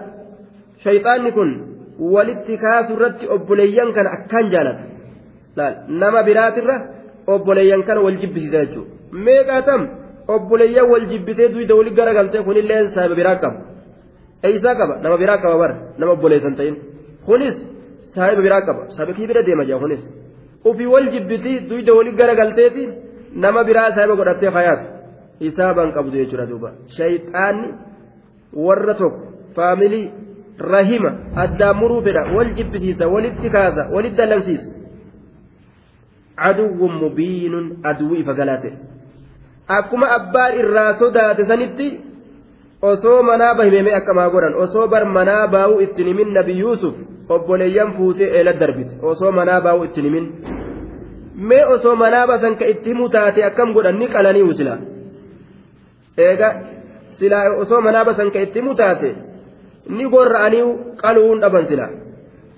[0.83, 1.49] shayxaanni kun
[2.15, 4.83] walitti kaasu irratti obboleeyyan kana akkaan jaalata.
[5.55, 5.75] Laal.
[5.87, 6.77] Nama biraatirra
[7.27, 8.91] obboleeyyan kana wal jibbisiisa jechuudha.
[9.25, 10.00] Meeqaatam.
[10.27, 13.59] Obboleeyyan wal jibbisee duyda wali garagaltee kunillee saahiba biraa qaba
[14.43, 16.75] eeysaa qaba nama biraa qaba bara nama obboleessan ta'in
[17.25, 17.57] kunis
[18.15, 20.03] saahiba biraa qaba saahiba kii bira deema jaa kunis.
[20.69, 22.89] ufii wal jibbiti duyda wali garagalteeti
[23.35, 24.85] nama biraa saahiba godhattee fayaatu
[25.39, 27.69] hisaaban qabdu jechuudha duuba shayxaanni
[28.65, 29.21] warra tokko
[29.55, 30.11] faamilii
[30.73, 31.11] rahima
[31.43, 34.69] addaan muruu fedha wal jibbisiisa walitti kaasa walitti dallansiisa
[36.49, 38.73] aduwwun mubiinun aduwwi ifa galaate
[39.79, 41.87] akkuma abbaan irraa sodaate sanitti
[42.81, 44.55] osoo manaa bahimee akkamaa godhan?
[44.63, 46.95] Osoo bar manaa baa'uu ittiin himin nabi yuusuf
[47.29, 48.93] obboleeyyan fuutee eela darbite?
[49.01, 50.25] Osoo manaa baa'uu ittiin himin
[51.49, 53.99] mee osoo manaa basan ka itti himu taate akkam godhan?
[53.99, 54.77] Ni qalanii usila
[56.17, 56.49] eega
[57.19, 59.15] silaa osoo manaa basan ka itti himu taate
[59.89, 60.65] ni gorra'anii
[61.01, 61.87] qaluun dhaban sila.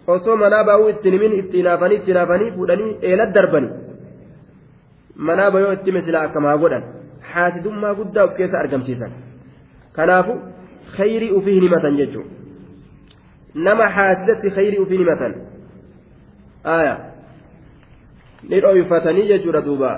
[0.08, 3.70] Osoo manaa baa'uu ittiin himin ittiin hafanii ittiin hafanii fuudhanii eela darbani
[5.16, 6.84] manaa bayoo itti hime silaa akkamaa godhan
[7.34, 9.14] haasidummaa guddaa of keessa argamsiisan.
[9.94, 10.42] kanaafu
[10.98, 12.30] khayrii ufii hin himatan jechuudha
[13.68, 15.36] nama haasidatti khayrii ufii hin himatan
[16.78, 16.98] aya
[18.50, 19.94] ni dhoyfatanii jechuudha duuba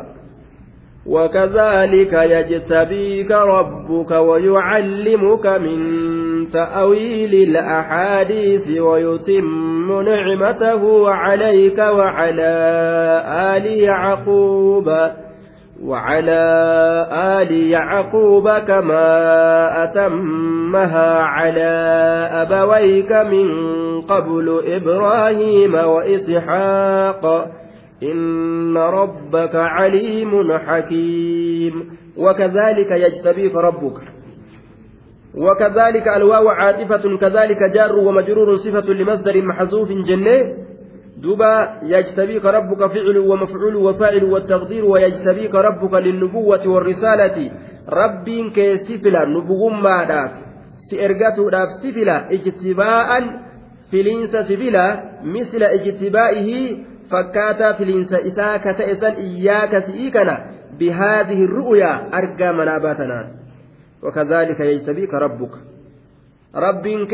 [1.06, 12.54] وكذلك يجتبيك ربك ويعلمك من تأويل الأحاديث ويتم نعمته عليك وعلى
[13.56, 14.90] آل يعقوب
[15.84, 16.42] وعلى
[17.12, 19.04] آل يعقوب كما
[19.84, 21.74] أتمها على
[22.32, 23.48] أبويك من
[24.02, 27.52] قبل إبراهيم وإسحاق.
[28.04, 31.98] إن ربك عليم حكيم.
[32.18, 33.98] وكذلك يجتبيك ربك.
[35.38, 40.65] وكذلك الواو عاطفة كذلك جار ومجرور صفة لمصدر محذوف جنة
[41.26, 47.52] دوبا يجتبيك ربك فعل ومفعول وفاعل والتقدير ويجتبيك ربك للنبوة والرسالة.
[47.90, 50.32] رب كسفلا نبوما داف
[50.90, 53.10] سيرغتو داف سفلا اجتباء
[53.92, 54.86] فلينس سفلا.
[55.24, 56.50] مثل اجتبائه
[57.12, 60.36] فكاتا فلينس إساك تأسا إياك سئيكنا.
[60.80, 63.20] بهذه الرؤيا أرقى مناباتنا.
[64.04, 65.54] وكذلك يجتبيك ربك.
[66.56, 67.14] ربك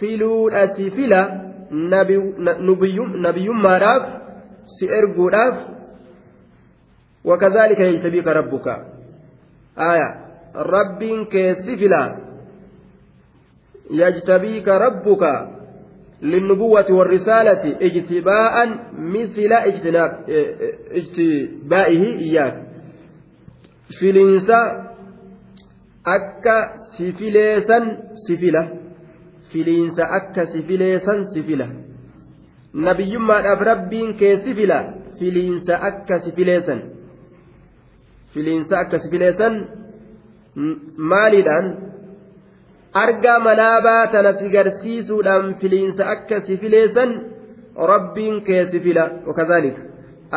[0.00, 4.02] فلو أسفلا nabiyyummaadhaaf
[4.78, 5.54] si erguudhaaf
[7.24, 8.86] wakadhaalika yajtabiika rabbuka
[9.76, 10.08] aya
[10.54, 12.16] rabbiin keessi fila
[13.90, 15.56] yajtabiika rabbuka
[16.22, 19.52] للنبوة والرسالة اجتباء مثل
[20.96, 22.62] اجتبائه إياك
[24.00, 24.86] فلنسا
[26.06, 27.78] أكا سفليسا
[28.28, 28.70] سفلة
[29.52, 31.66] filiinsa akka sifileessan sifila
[32.88, 34.78] nabiyyummaadhaaf rabbiin kee sifila
[35.18, 36.80] filiinsa akka sifileessan
[38.34, 39.54] filiinsa akka sifileessan
[41.12, 41.66] maaliidhaan
[43.04, 47.10] argaa manaabaa tana si garsiisuudhaan filiinsa akka sifileessan
[47.92, 49.80] rabbiin kee sifila wakazaalika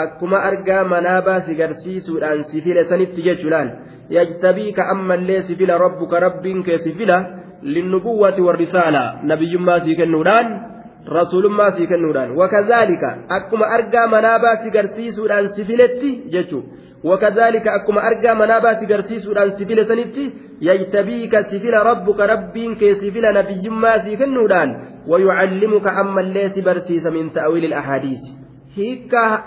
[0.04, 3.70] akkuma argaa manaabaa si garsiisuudhaan sifileessanitti jechuudhaan
[4.18, 7.18] yajtabiika ammallee sifila rabbuka rabbiin kee sifila
[7.62, 10.60] linnubuwwati warrisaala nabiyyummaa sii kennuudhaan
[11.06, 16.64] rasuulummaa sii kennuudhaan wakazaalika akkuma argaa manaabaa si garsiisuudhaan sifiletti jechuun
[17.04, 24.00] wakazaalika akkuma argaa manaabaa si garsiisuudhaan sifile sanitti yajtabiika sifila rabbuka rabbiin kee sifila nabiyyummaa
[24.00, 24.76] sii kennuudhaan
[25.08, 28.38] wayucallimuka ammallee si barsiisa min ta'wiili ilahaadiisi
[28.76, 29.44] hiikkaa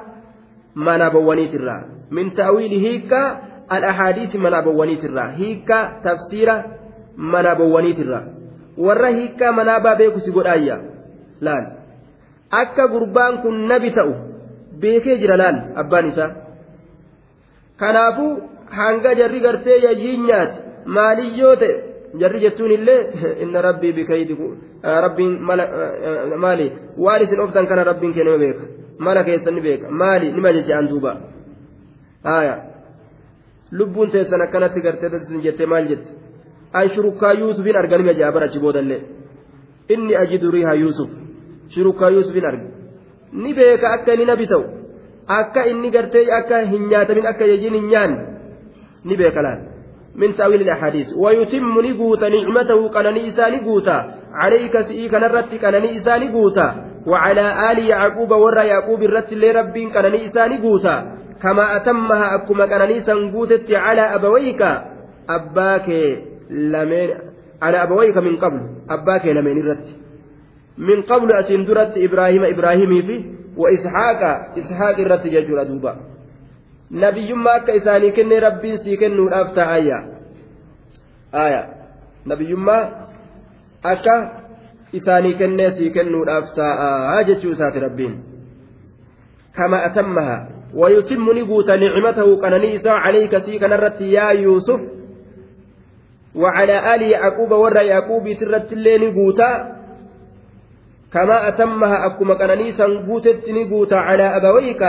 [0.75, 5.91] manaabawwaniitirraa min ta'wiili hiikkaa al-ahaadiisi manaabawwaniitirraa hiikkaa
[7.17, 8.23] tafsiira manaabawwaniitirra
[8.77, 10.79] warra hiikkaa manaabaa beeku si godhaayya
[11.41, 11.67] laal.
[12.51, 14.15] Akka gurbaan kun nabi ta'u
[14.81, 16.31] beekee jira laal abbaan isaa.
[17.77, 21.85] Kanaafuu hanga jarri gartee yajiin nyaate maaliyyoo ta'e?
[22.19, 24.37] Jarri jechuun illee inna rabbii bikaydi
[24.83, 25.41] rabbiin
[26.37, 26.73] maali?
[26.99, 28.65] Waan isin oftan kana rabbiin kenname beeka
[28.99, 29.91] mala keessan ni beeka.
[29.91, 30.33] Maali?
[30.33, 31.17] Nima jecha'an duuba.
[32.25, 32.57] Haaya.
[33.71, 36.22] Lubbuun teessan akkanatti gartee isin jettee maal jette
[36.81, 39.01] an shurukaa yuusufin arganime jaa bara achi boodallee
[39.97, 41.11] inni ajidu riiha yuusuf
[41.75, 42.67] shurukaa yuusufin arge
[43.33, 44.65] ni beeka akka inni nabi ta'u
[45.41, 48.25] akka inni gartee akka hin nyaatamin akka yajiin hin nyaanne
[49.05, 49.61] ni beeka laal
[50.17, 56.69] من تأويل الأحاديث ويتم نقوت نعمته كنني إساني قوتا عليك سئي كنرت كنني إساني قوتا
[57.07, 60.97] وعلى آل يعقوب ور يعقوب الرت اللي رب كنني إساني قوتا
[61.43, 64.63] كما أتمها أكما كنني سنقوتت على أبويك
[65.29, 65.89] أباك
[66.50, 67.10] lameen
[67.62, 69.96] ala abawayka min qablu abbaa kee lameen irratti
[70.78, 73.18] min qablu asiin duratti ibraahima ibraahimii fi
[73.58, 74.32] wa ishaaqa
[74.62, 75.96] ishaaq irratti jechuudha duuba
[76.92, 80.04] nabiyyummaa akka isaanii kennee rabbiin sii kennuudhaaf ta'ayya
[81.32, 81.62] aya
[82.26, 82.84] nabiyyummaa
[83.84, 84.18] akka
[84.94, 88.22] isaanii kennee sii kennuudhaaf ta'a jechuu isaati rabbiin
[89.58, 90.38] kama atammaha
[90.74, 94.80] ويتم نبوت نعمته قننيسا عليك سي كنرت يا يوسف
[96.35, 99.83] وعلى آل يعقوب ور يعقوب ترت اللين قوتا
[101.13, 104.83] كما أتمها أكما كنانيسا قوتت نقوتا على أبويك.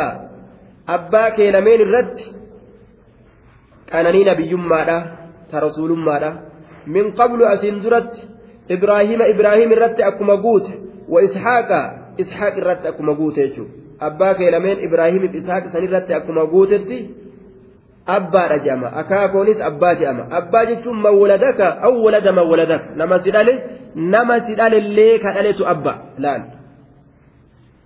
[0.90, 2.18] أباك لمين الرد؟
[3.88, 5.18] كانني نبي ماذا؟
[5.52, 6.32] ترسول ماذا؟
[6.88, 8.14] من قبل أسندرت
[8.72, 10.68] إبراهيم إبراهيم الرد أكما قوت
[11.10, 11.70] وإسحاق
[12.20, 13.40] إسحاق الرد أكما قوت
[14.02, 16.90] أباك لمين إبراهيم إسحاق سنرد أكما قوتت
[18.06, 20.28] abbaadha jedhama akaakoonis abbaa jedhama.
[20.32, 23.54] Abbaa jechuun mawwaladaka aw walada mawwaladaka nama si dhale
[23.96, 26.42] nama si dhalellee ka dhaletu abba laal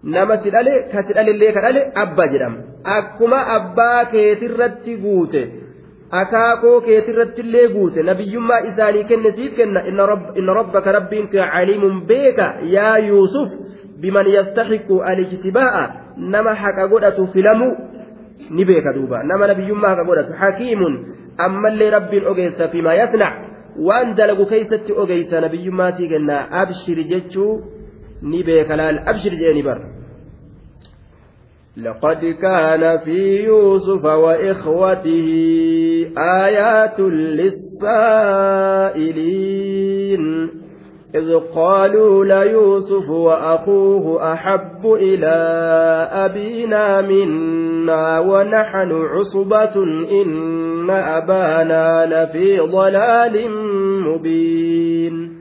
[0.03, 2.57] nama si dhale ka si dhalellee ka dhale abba jedhama.
[2.83, 5.41] Akkuma abbaa keetirratti guute
[6.11, 12.53] akaakoo keetirratti illee guute nabiyyummaa isaanii kenne siif kenna inna rabbaka rabbiin kee caliimun beeka
[12.75, 13.49] yaa yuusuf
[14.01, 15.83] biman yastaxiqu alijtibaa'a
[16.17, 17.73] nama haqa godhatu filamuu
[18.49, 20.93] ni beeka duuba nama nabiyyummaa haqa godhatu hakiimun
[21.47, 23.33] ammallee rabbiin ogeessa fimaa yasnac
[23.87, 27.51] waan dalagu keeysatti ogeysa nabiyyummaatii kennaa abshir jechuu
[28.21, 29.79] ni beeka laal abshir jeeni bar
[31.77, 35.27] لقد كان في يوسف وإخوته
[36.17, 36.99] آيات
[38.97, 40.23] للسائلين
[41.15, 45.35] إذ قالوا ليوسف وأخوه أحب إلى
[46.11, 49.75] أبينا منا ونحن عصبة
[50.21, 53.51] إن أبانا لفي ضلال
[54.01, 55.37] مبين.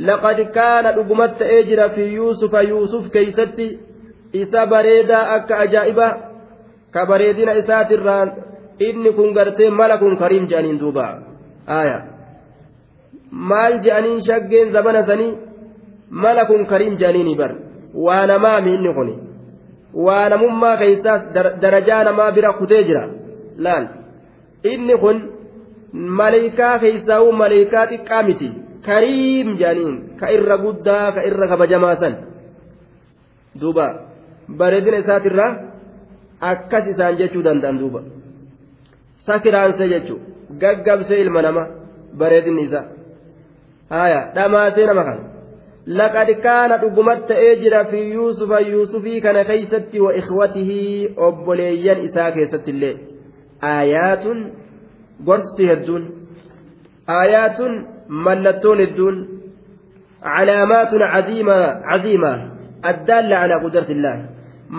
[0.00, 3.78] لقد كان رقمت أجر في يوسف يوسف كيستي
[4.32, 6.08] akka ajaa'iba
[6.90, 8.32] ka bareedina isaatirraan
[8.80, 11.20] inni kun gartee mala kun kariim je'aniin duuba
[11.66, 12.11] aya
[13.32, 15.38] maal je'aniin shaggeen zabana sanii?
[16.10, 17.52] Mala kun kariim je'aniini bar.
[17.94, 19.08] Waa namaami inni kun
[19.94, 21.22] waa namummaa keeysaas
[21.62, 23.08] darajaa namaa bira kutee jira.
[23.58, 23.86] Laal.
[24.64, 25.18] Inni kun
[26.20, 28.48] maleeykaa keeysaa'u maleeykaa xiqqaa miti.
[28.86, 30.16] Kariim je'aniin.
[30.20, 32.16] Ka irra guddaa ka irra kabajamaa san.
[33.60, 33.86] Duuba.
[34.58, 35.52] Bareedina isaatirraa
[36.40, 38.00] akkas isaan jechuu danda'an duuba.
[39.26, 40.20] Sakiraansee jechuu.
[40.60, 41.62] Gaggabsee ilma nama
[42.18, 43.01] bareedinni isaa
[43.94, 45.22] haya dhamaasee nama kana.
[45.98, 52.70] Laqad kaana dhugumatti ta'ee jira fi yuusufa yuusufii kana keeysatti wa ikhwatihii obboleeyyan isaa keessatti
[52.74, 52.94] illee.
[53.72, 54.38] Aayaatun
[55.26, 56.04] gorsi hedduun
[57.16, 57.74] aayaatun
[58.28, 59.18] mallattoon hedduun
[60.28, 62.32] calaamaatun caziima
[62.92, 64.16] addaalla calaa qudratillah.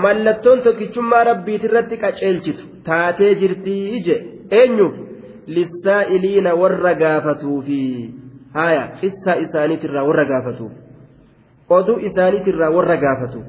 [0.03, 4.16] Mallattoon tokkichummaa rabbiit irratti qaceelchitu taatee jirtii ije
[4.61, 4.95] eenyuuf?
[5.55, 7.82] Lissaa'iliina warra gaafatuufi
[8.58, 10.74] haya qissaa isaaniitirraa warra gaafatuuf
[11.78, 13.47] oduu isaaniitirraa warra gaafatuuf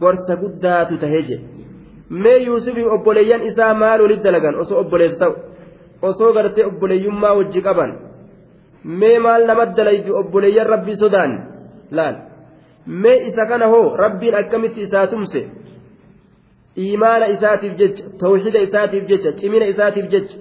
[0.00, 1.60] gorsa guddaatu tahee jedhe
[2.10, 4.54] mee yuusufii obboleeyyan isaa maal walitti dalagan?
[4.62, 5.34] Osoo obboleessa ta'u
[6.02, 7.92] osoo gartee obboleeyyummaa wajji qaban.
[8.84, 11.32] Mee maal nama dalayfi obboleeyyan rabbii sodaan?
[11.90, 12.16] Laal.
[12.86, 15.48] Mee isa kana hoo rabbiin akkamitti isaa tumse?
[16.76, 20.36] Imaana isaatiif jecha tawxida isaatiif jecha cimina isaatiif jecha.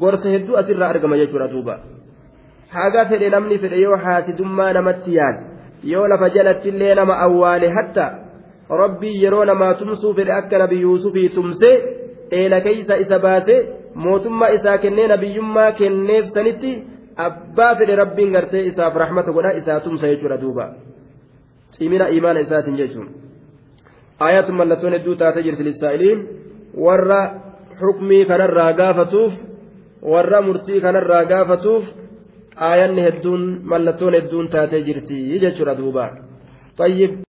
[0.00, 1.74] Gorsa hedduu asirraa argama jechuudha duuba
[2.74, 5.40] haga fedhe namni fedhe yoo haasidummaa namatti yaade
[5.92, 8.06] yoo lafa jalattillee nama awwaale hatta
[8.82, 11.74] rabbii yeroo namaa tumsuu fedhe akka nabi yuusufii tumsee
[12.40, 13.56] eela keeysa isa baase
[14.04, 16.72] mootummaa isaa kennee nabiyyummaa kenneef sanitti
[17.26, 20.66] abbaa fedhe rabbiin gartee isaaf rahmata godha isaa tumsa jechuudha duuba.
[21.74, 23.08] Cimina imaana isaatiin jechuun.
[24.26, 26.18] Ayatun mallattoon hedduu taatee jirti lissaa'iliin.
[26.84, 27.20] Warra
[27.80, 29.32] xukmii kanarraa gaafatuuf
[30.12, 31.84] warra murtii kanarraa gaafatuuf
[32.56, 36.10] aayanni hedduun mallattoon hedduun taatee jirti jechuudha duuba.